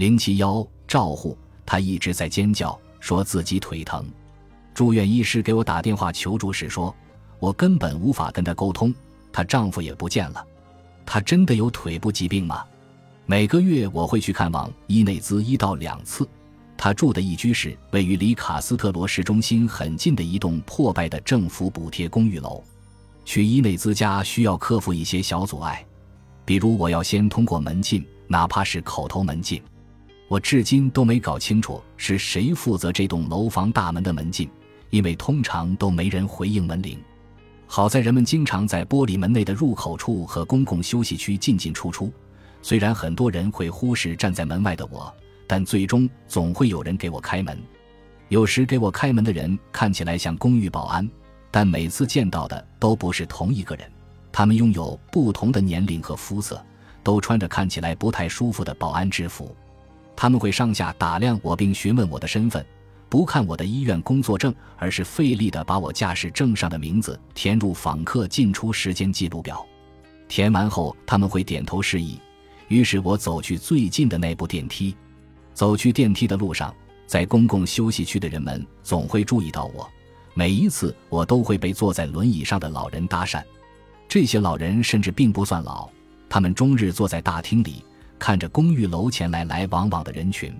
[0.00, 4.02] 零七幺照护，他一直在尖叫，说自己腿疼。
[4.72, 6.96] 住院医师给我打电话求助时说，
[7.38, 8.94] 我根本无法跟他沟通，
[9.30, 10.42] 她丈夫也不见了。
[11.04, 12.64] 她真的有腿部疾病吗？
[13.26, 16.26] 每个月我会去看望伊内兹一到两次。
[16.78, 22.64] 她住的一居室位于离卡斯特罗市中心很近的一栋破败的政府补贴公寓楼。
[23.26, 25.84] 去伊内兹家需要克服一些小阻碍，
[26.46, 29.62] 比如我要先通过门禁，哪怕是口头门禁。
[30.30, 34.48] 我至今都没搞清楚是谁负责这栋楼房大门的门禁，
[34.90, 36.96] 因为通常都没人回应门铃。
[37.66, 42.12] 好在人们经常在玻璃门内的入口处和公共休息区进进出出，
[42.62, 45.12] 虽然很多人会忽视站在门外的我。
[45.48, 47.58] 但最终总会有人给我开门，
[48.28, 51.10] 有时给我开门的人看起来像公寓保安，
[51.50, 53.90] 但每次见到的都不是同一个人。
[54.30, 56.64] 他们拥有不同的年龄和肤色，
[57.02, 59.52] 都穿着看起来不太舒服的保安制服。
[60.20, 62.62] 他们会上下打量我，并询问我的身份，
[63.08, 69.66] 不看我的医院工作证，而是费力地把我驾驶证上的名字填入访客进出时间记录表。
[70.28, 72.20] 填完后，他们会点头示意。
[72.68, 74.94] 于是我走去最近的那部电梯。
[75.54, 76.74] 走去电梯的路上，
[77.06, 79.88] 在公共休息区的人们总会注意到我。
[80.34, 83.42] 每一次，我都会被坐在轮椅上的老人搭讪。
[84.06, 85.88] 这些老人甚至并不算老，
[86.28, 87.82] 他们终日坐在大厅里，
[88.20, 90.54] 看着公寓楼前来来往往的人群。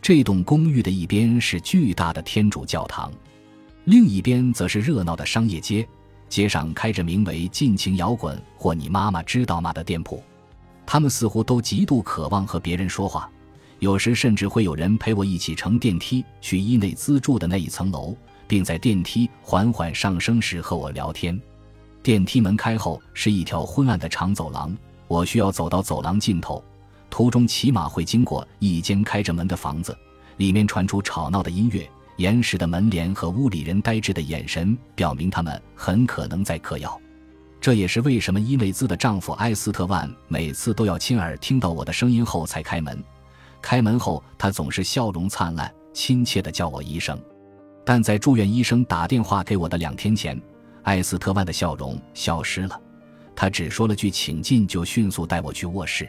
[0.00, 3.12] 这栋公寓的一边是巨大的天主教堂，
[3.84, 5.86] 另一边则是热闹的商业街。
[6.28, 10.20] 街上开着名为“尽情摇滚”或“你妈妈知道吗”的店铺。
[10.84, 13.30] 他们似乎都极度渴望和别人说话。
[13.78, 18.16] 有时甚至会有人陪我一起乘电梯去伊内兹住的那一层楼，
[18.48, 21.38] 并在电梯缓缓上升时和我聊天。
[22.02, 24.74] 电梯门开后是一条昏暗的长走廊，
[25.08, 26.64] 我需要走到走廊尽头。
[27.16, 29.96] 途中起码会经过一间开着门的房子，
[30.36, 37.00] 里面传出吵闹的音乐，严实的门帘和屋里人呆滞的眼神表明他们很可能在嗑药。
[37.58, 43.02] 这也是为什么伊内兹的丈夫埃斯特万每次都要亲耳听到我的声音后才开门。
[43.62, 47.18] 开门后，他总是笑容灿烂，亲切地叫我医生。
[47.82, 50.38] 但在住院医生打电话给我的两天前，
[50.82, 52.78] 艾斯特万的笑容消失了。
[53.34, 56.06] 他只说了句“请进”，就迅速带我去卧室。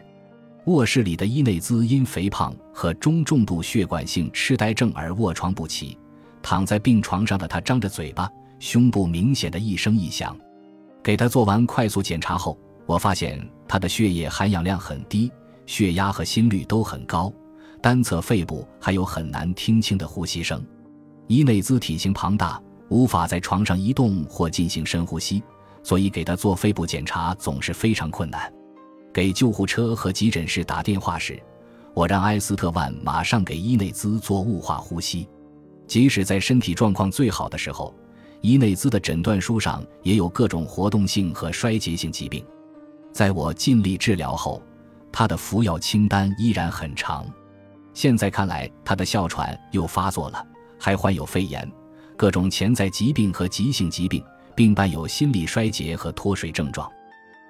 [0.68, 5.98] 卧室里的伊内兹因肥胖和中重度血管性痴呆症而卧床不起，
[6.44, 8.30] 躺在病床上的他张着嘴巴，
[8.60, 10.38] 胸部明显的一声一响。
[11.02, 15.32] 给他做完快速检查后，我发现他的血液含氧量很低。
[15.66, 17.32] 血压和心率都很高，
[17.82, 20.62] 单侧肺部还有很难听清的呼吸声。
[21.28, 25.42] 伊内兹体型庞大，无法在床上移动或进行深呼吸，
[25.82, 28.52] 所以给他做肺部检查总是非常困难。
[29.14, 31.42] 给救护车和急诊室打电话时，
[31.94, 35.28] 我让埃斯特万马上给伊内兹做雾化呼吸。
[35.88, 37.94] 即使在身体状况最好的时候，
[38.42, 42.46] 伊内兹的诊断书上也有各种活动性和衰竭性疾病。
[43.12, 44.62] 在我尽力治疗后。
[45.10, 47.26] 他的服药清单依然很长，
[47.92, 50.46] 现在看来，他的哮喘又发作了，
[50.78, 51.68] 还患有肺炎、
[52.16, 54.24] 各种潜在疾病和急性疾病，
[54.54, 56.88] 并伴有心力衰竭和脱水症状。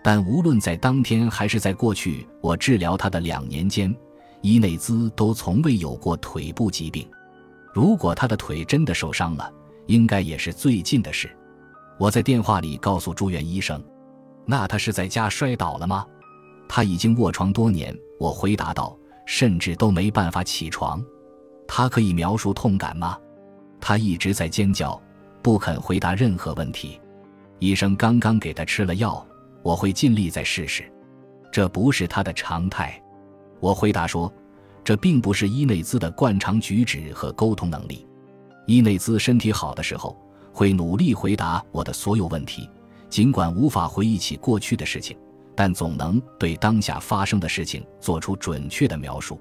[0.08, 3.94] 但无论在当天还是在过去我治疗他的两年间，
[4.40, 7.06] 伊内兹都从未有过腿部疾病。
[7.74, 9.52] 如果他的腿真的受伤了，
[9.88, 11.30] 应该也是最近的事。
[12.00, 13.84] 我在电话里告诉住院医生
[14.48, 16.06] ：“那他是在家摔倒了吗？”
[16.70, 21.04] 他已经卧床多年，我回答道，甚至都没办法起床。
[21.68, 23.18] 他可以描述痛感吗？
[23.82, 24.98] 他一直在尖叫，
[25.42, 26.98] 不肯回答任何问题。
[27.60, 29.27] 医生刚刚给他吃了药，
[29.68, 30.90] 我会尽力再试试。
[31.52, 33.04] 这不是他的常态。
[33.60, 34.34] 我回答说，
[34.82, 38.08] 这并不是伊内兹的惯常举止和沟通能力。
[38.66, 40.18] 伊内兹身体好的时候，
[40.54, 42.70] 会努力回答我的所有问题，
[43.10, 45.18] 尽管无法回忆起过去的事情。
[45.54, 49.38] 但总能对当下发生的事情做出准确的描述。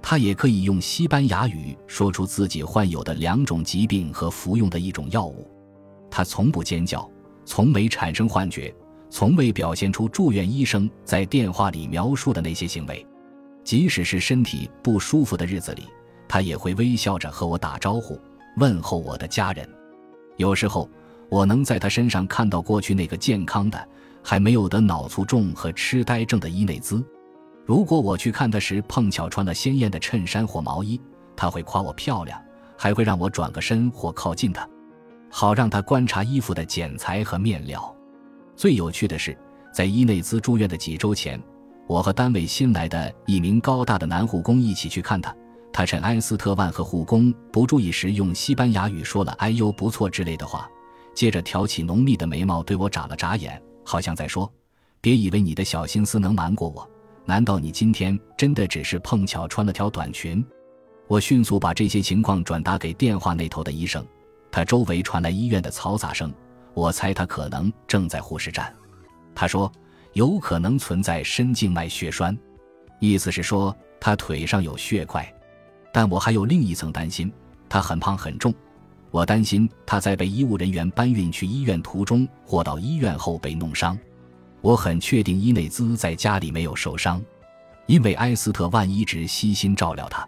[0.00, 5.46] 他也可以用西班牙语说出自己患有的两种疾病和服用的一种药物。
[6.10, 7.06] 他从不尖叫，
[7.44, 8.74] 从没产生幻觉，
[9.10, 13.06] 从未表现出住院医生在电话里描述的那些行为。
[13.64, 15.84] 即使是身体不舒服的日子里，
[16.26, 18.18] 他也会微笑着和我打招呼，
[18.56, 19.68] 问候我的家人。
[20.36, 20.88] 有时候，
[21.28, 23.88] 我能在他身上看到过去那个健康的。
[24.20, 27.02] 还没有得脑卒中和痴呆症的伊内兹，
[27.64, 31.00] 如果我去看他时碰巧穿了鲜艳的衬衫或毛衣，
[31.34, 32.38] 他会夸我漂亮，
[32.76, 34.68] 还会让我转个身或靠近他，
[35.30, 37.94] 好让他观察衣服的剪裁和面料。
[38.58, 39.38] 最有趣的是，
[39.72, 41.40] 在伊内兹住院的几周前，
[41.86, 45.32] 我和单位新来的一名高大的男护工一起去看他。
[45.72, 50.68] 他趁埃斯特万和护工不注意时，用西班牙语说了“哎呦，不错”之类的话，
[51.14, 54.52] 接着挑起浓密的眉毛对我眨了眨眼，好像在说
[55.00, 56.84] ：“别以为你的小心思能瞒过我。
[57.24, 60.44] 难道你今天真的只是碰巧穿了条短裙？”
[61.06, 64.04] 我迅速把这些情况转达给电话那头的医生，
[64.50, 66.34] 他周围传来医院的嘈杂声，
[66.78, 68.72] 我猜他可能正在护士站。
[69.34, 69.70] 他说
[70.14, 72.36] ：“有可能存在深静脉血栓，
[73.00, 75.26] 意思是说他腿上有血块。”
[75.92, 77.32] 但我还有另一层担心，
[77.68, 78.54] 他很胖很重，
[79.10, 83.98] 我担心他在被医务人员搬运去医院途中或到医院后被弄伤。
[84.60, 87.20] 我很确定伊内兹在家里没有受伤，
[87.86, 90.24] 因为埃斯特万一直悉心照料他。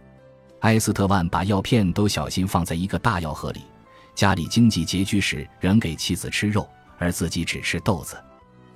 [0.60, 3.62] 埃斯特万把药片都小心放在一个大药盒里，
[4.14, 6.68] 家里经济拮据时仍给妻子吃肉，
[6.98, 8.16] 而自己只吃豆子。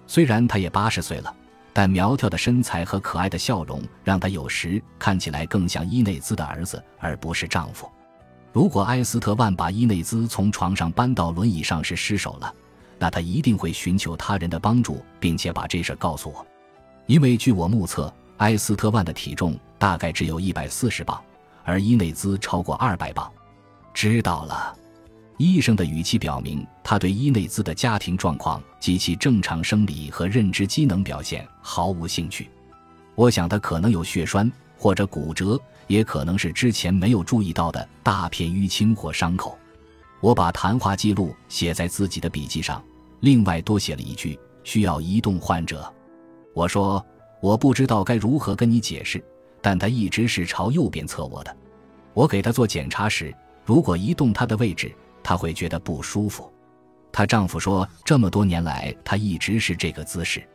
[0.07, 1.35] 虽然他也八十岁了。
[1.77, 7.91] 但苗条的身材和可爱的笑容，让他有时看起来更像伊内兹的儿子，而不是丈夫。
[8.53, 12.55] 如果埃斯特万把伊内兹从床上搬到轮椅上时失手了，
[12.97, 16.47] 那他一定会寻求他人的帮助，并且把这事告诉我。
[17.07, 21.21] 因为据我目测，埃斯特万的体重大概只有一百四十磅，
[21.65, 23.29] 而伊内兹超过二百磅。
[23.93, 24.77] 知道了。
[25.37, 32.49] 医生的语气表明，他对伊内兹的家庭状况及其正常生理和认知机能表现毫无兴趣。
[33.17, 39.59] 我想他可能有血栓或者骨折，也可能是之前没有注意到的大片淤青或伤口。
[40.21, 42.83] 我把谈话记录写在自己的笔记上，
[43.21, 45.93] 另外多写了一句：“需要移动患者。”
[46.55, 47.05] 我说
[47.43, 49.23] ：“我不知道该如何跟你解释，
[49.61, 51.57] 但他一直是朝右边侧卧的。
[52.15, 53.35] 我给他做检查时，
[53.65, 54.95] 如果移动他的位置。”
[55.25, 56.53] 她会觉得不舒服。
[57.11, 60.47] 她丈夫说，这么多年来，她一直是这个姿势。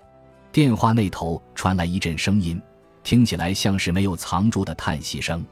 [0.51, 2.61] 电话那头传来一阵声音，
[3.03, 5.45] 听起来像是没有藏住的叹息声。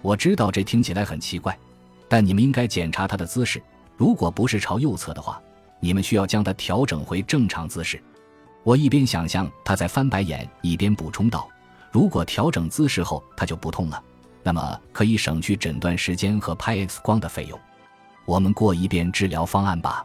[0.00, 1.56] 我知道这听起来很奇怪，
[2.08, 3.62] 但你们应该检查她的姿势。
[3.96, 5.40] 如果不是朝右侧的话，
[5.80, 8.02] 你们需要将它调整回正常姿势。
[8.62, 11.48] 我一边想象她在翻白眼，一边补充道
[11.90, 14.02] ：“如果调整姿势后她就不痛了，
[14.42, 17.58] 那么可以省去诊断时间和拍 X 光的费用。”
[18.24, 20.04] 我们过一遍治疗方案吧。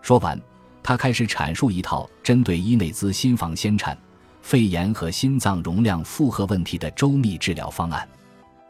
[0.00, 0.40] 说完，
[0.82, 3.96] 他开始阐述一套针对伊内兹心房纤颤、
[4.42, 8.08] 肺炎和心脏容量负荷问题的周密治疗方案。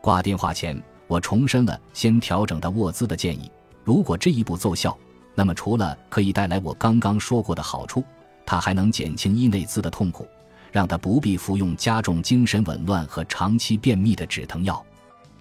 [0.00, 3.50] 挂电话前，我重申了先调整的卧姿的建议。
[3.84, 4.96] 如果这一步奏效，
[5.34, 8.02] 那么除了可以带来我刚刚说过的好处，
[8.44, 10.26] 它还能减轻伊内兹的痛苦，
[10.72, 14.84] 让他不必服用加重精神紊乱和长期便秘的止疼药。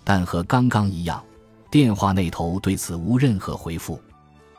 [0.03, 1.23] 但和刚刚一样。
[1.69, 4.01] 电话那头对此无任何回复，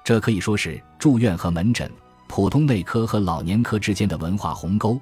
[0.05, 1.91] 这可以说是住院和门诊、
[2.27, 5.01] 普通内科和老年科之间的文化鸿沟。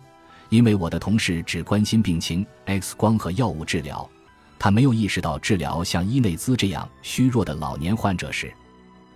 [0.48, 4.08] 因为我的同事只关心病情、X 光和药物治疗，
[4.60, 8.54] 他没有意识到治疗像伊内兹这样虚弱的老年患者时，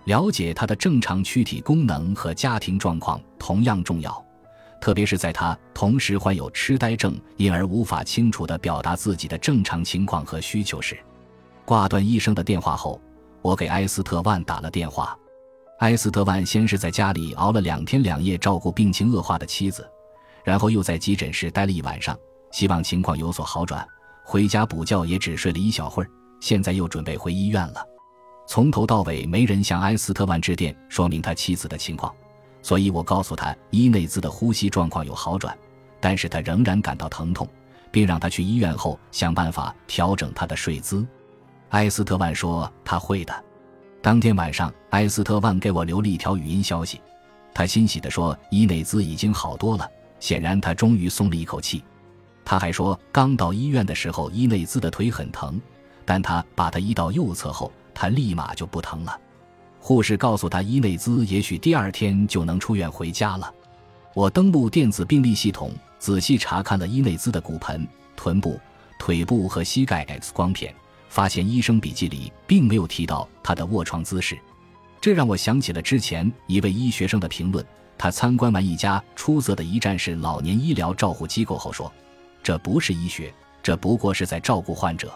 [0.03, 4.21] 了解他的正常躯体功能和家庭状况同样重要，
[4.81, 10.97] 特别是在他同时患有痴呆症，因而无法清楚地表达自己的正常情况和需求时。
[11.65, 12.99] 挂断医生的电话后，
[13.41, 15.17] 我给埃斯特万打了电话。
[15.79, 19.89] 埃斯特万先是在家里熬了两天两夜照顾病情恶化的妻子，
[20.43, 22.15] 然后又在急诊室待了一晚上，
[22.51, 23.87] 希望情况有所好转。
[24.23, 26.09] 回家补觉也只睡了一小会儿，
[26.39, 27.83] 现在又准备回医院了。
[28.47, 32.13] 从头到尾没人向埃斯特万致电说明他妻子的情况，
[32.61, 35.57] 所以我告诉他伊内兹的呼吸状况有好转，
[35.99, 37.47] 但是他仍然感到疼痛，
[37.91, 41.07] 并让他去医院后想办法调整他的睡姿。
[41.71, 43.33] 埃斯特万说他会的。
[44.01, 46.99] 当天晚上，埃斯特万给我留了一条语音消息，
[47.53, 51.81] 他欣喜地说伊内兹已经好多了，显然他终于松了一口气。
[52.43, 55.61] 他还说，刚到医院的时候伊内兹的腿很疼，
[56.03, 59.17] 但他把他移到右侧后，他立马就不疼了。
[59.79, 63.49] 护士告诉他，伊内兹也许第二天就能出院回家了。
[64.13, 67.87] 我登录电子病历系统，仔细查看了伊内兹的骨盆、
[68.17, 68.59] 臀部、
[68.99, 70.75] 腿部和膝盖 X 光片。
[71.11, 74.39] 发现医生笔记里并没有提到他的卧床姿势，
[75.01, 77.63] 这让我想起了之前一位医学生的评论。
[77.97, 81.91] 他参观完一家出色的一站式老年医疗照护机构后说
[82.41, 85.11] ：“这不是医学，这不过是在照顾患者。”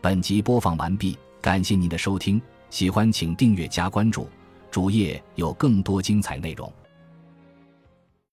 [0.00, 4.30] 本集播放完毕，感谢您的收听，喜欢请订阅加关注，
[4.70, 6.72] 主页有更多精彩内容。